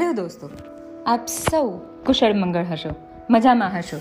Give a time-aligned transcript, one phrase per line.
[0.00, 0.50] Hello દોસ્તો?
[1.06, 1.70] આપ સૌ
[2.06, 2.88] કુશળ મંગળ હશો,
[3.30, 4.00] મજામાં હશો.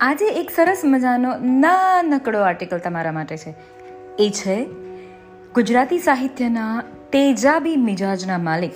[0.00, 3.54] આજે એક સરસ મજાનો નાનકડો આર્ટિકલ તમારા માટે છે.
[4.18, 4.64] એ છે,
[5.54, 6.82] ગુજરાતી સાહિત્યના
[7.12, 8.72] તેજાબી મિજાજના માલિક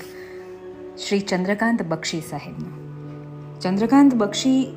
[0.99, 2.71] શ્રી ચંદ્રકાંત બક્ષી સાહેબનો.
[3.61, 4.77] ચંદ્રકાંત બક્ષી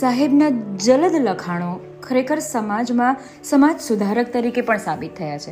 [0.00, 5.50] સાહેબના જલદ લખાણો ખરેખર સમાજમાં સમાજ સુધારક તરીકે પણ સાબિત થયા છે.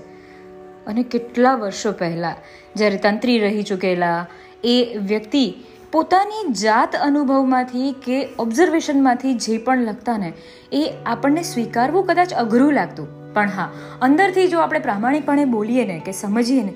[0.86, 2.34] અને કેટલા વર્ષો પહેલાં
[2.76, 4.26] જ્યારે તંત્રી રહી ચૂકેલા
[4.64, 5.54] એ વ્યક્તિ
[5.92, 10.32] પોતાની જાત અનુભવમાંથી કે ઓબ્ઝર્વેશનમાંથી જે પણ લખતા ને,
[10.72, 13.34] એ આપણને સ્વીકારવું કદાચ અઘરું લાગતું.
[13.34, 16.72] પણ હા, અંદરથી જો આપણે પ્રામાણિકપણે બોલીએ ને કે સમજીએ ને,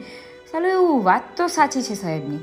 [0.53, 2.39] ચાલો એવું વાત તો સાચી છે સાહેબની.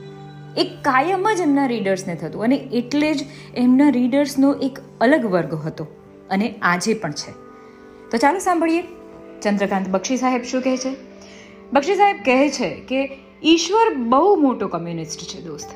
[0.58, 5.88] એ કાયમ જ એમના રીડર્સને થતું અને એટલે જ એમના રીડર્સનો એક અલગ વર્ગ હતો
[6.30, 7.32] અને આજે પણ છે.
[8.12, 8.84] તો ચાલો સાંભળીએ.
[9.42, 10.96] ચંદ્રકાંત બક્ષી સાહેબ શું કહે છે?
[11.74, 15.70] બક્ષી સાહેબ કહે છે કે ઈશ્વર બહુ મોટો કમ્યુનિસ્ટ છે દોસ્ત.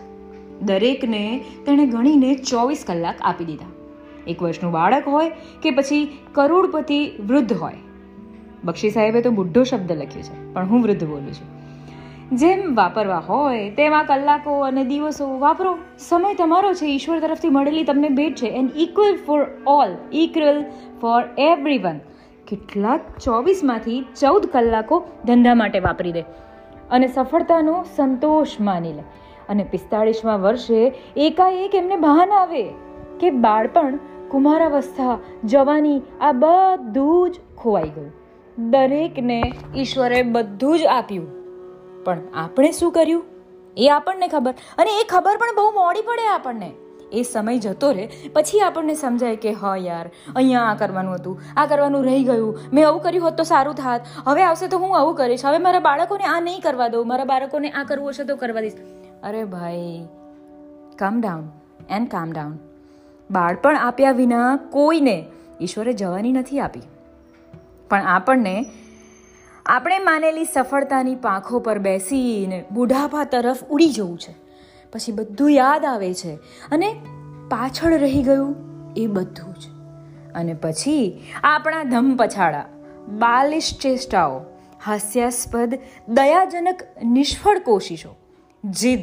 [0.61, 3.65] દરેકને તેણે ગણીને ચોવીસ કલાક આપી દીધા.
[4.27, 5.29] એક વર્ષનું બાળક હોય
[5.61, 7.73] કે પછી કરોડપતિ વૃદ્ધ હોય.
[8.63, 11.47] બક્ષી સાહેબે તો બુઢો શબ્દ લખ્યો છે, પણ હું વૃદ્ધ બોલું છું.
[12.37, 15.77] જેમ વાપરવા હોય, તેમાં કલાકો અને દિવસો વાપરો.
[15.99, 18.47] સમય તમારો છે, ઈશ્વર તરફથી મળેલી તમને ભેટ છે.
[18.47, 20.63] And equal for all equal
[21.01, 21.23] for
[21.77, 21.99] everyone
[22.47, 26.23] કેટલાક ચોવીસમાંથી ચૌદ કલાકો ધંધા માટે વાપરી દે.
[26.91, 29.03] અને સફળતાનો સંતોષ માની લે.
[29.49, 32.63] અને પિસ્તાળીસમાં વર્ષે એકાએક એમને ભાન આવે
[33.19, 38.11] કે બાળપણ કુમારાવસ્થા જવાની આ બધું જ ખોવાઈ ગયું.
[38.69, 41.27] દરેકને ઈશ્વરે બધું જ આપ્યું.
[42.03, 43.23] પણ આપણે શું કર્યું?
[43.77, 44.53] એ આપણને ખબર.
[44.77, 46.71] અને એ ખબર પણ બહુ મોડી પડે આપણને.
[47.11, 51.65] એ સમય જતો રહે, પછી આપણને સમજાય કે હા યાર, અહીંયા આ કરવાનું હતું, આ
[51.65, 55.15] કરવાનું રહી ગયું, મેં આવું કર્યું હોત તો સારું થાત, હવે આવશે તો હું આવું
[55.15, 58.65] કરીશ, હવે મારા બાળકોને આ નહીં કરવા દઉં, મારા બાળકોને આ કરવું હશે તો કરવા
[58.67, 58.81] દઈશ.
[59.23, 59.95] અરે ભાઈ
[60.97, 61.47] કામ ડાઉન
[61.89, 62.59] એન્ડ કામ ડાઉન
[63.29, 65.17] બાળપણ આપ્યા વિના કોઈને
[65.61, 66.85] ઈશ્વરે જવાની નથી આપી.
[67.89, 68.55] પણ આપણને,
[69.65, 74.33] આપણે માનેલી સફળતાની પાંખો પર બેસીને બુઢાપા તરફ ઉડી જવું છે.
[74.93, 76.35] પછી બધું યાદ આવે છે
[76.71, 77.01] અને
[77.49, 78.55] પાછળ રહી ગયું
[78.97, 79.67] એ બધું જ.
[80.35, 82.65] અને પછી આપણા ધમ પછાડા
[83.19, 84.41] બાલિશ ચેષ્ટાઓ,
[84.83, 85.79] હાસ્યાસ્પદ,
[86.09, 88.15] દયાજનક, નિષ્ફળ કોશિશો,
[88.65, 88.99] જીદ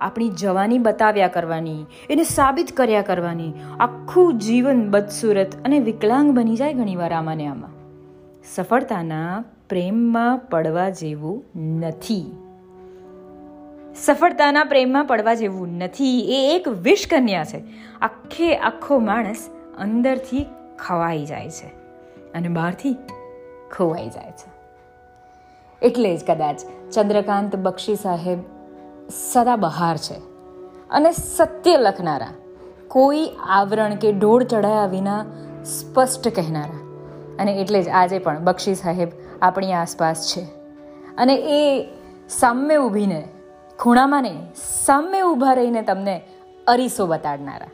[0.00, 6.74] આપણી જવાની બતાવ્યા કરવાની, એને સાબિત કર્યા કરવાની, આખું જીવન બદસુરત અને વિકલાંગ બની જાય
[6.74, 7.70] ઘણીવાર આમાં ને આમાં.
[8.54, 12.43] સફળતાના પ્રેમમાં પડવા જેવું નથી.
[13.96, 16.20] સફળતાના પ્રેમમાં પડવા જેવું નથી.
[16.20, 17.62] એ એક વિષકન્યા છે.
[18.02, 20.46] આખે આખો માણસ અંદરથી
[20.78, 21.66] ખવાઈ જાય છે
[22.32, 22.96] અને બહારથી
[23.76, 24.54] ખોવાઈ જાય છે.
[25.82, 26.60] એટલે જ કદાચ
[26.94, 28.38] ચંદ્રકાંત બક્ષી સાહેબ
[29.32, 30.14] સદા બહાર છે
[30.90, 32.28] અને સત્ય લખનારા,
[32.88, 35.26] કોઈ આવરણ કે ઢોળ ચઢાયા વિના
[35.64, 36.80] સ્પષ્ટ કહેનારા.
[37.38, 39.08] અને એટલે જ આજે પણ બક્ષી સાહેબ
[39.42, 40.42] આપણી આસપાસ છે.
[41.18, 41.88] અને એ
[42.28, 43.28] સામે ઊભીને
[43.78, 46.20] ખૂણામાં નહીં સામે ઊભા રહીને તમને
[46.66, 47.68] અરીસો બતાડનારા.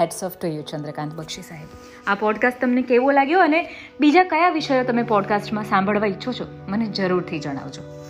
[0.00, 1.68] Hats off to you Chandrakant Bakshi સાહેબ.
[2.06, 3.68] આ પોડકાસ્ટ તમને કેવો લાગ્યો અને
[4.00, 8.05] બીજા કયા વિષયો તમે પોડકાસ્ટમાં સાંભળવા ઈચ્છો છો, મને જરૂરથી જણાવજો.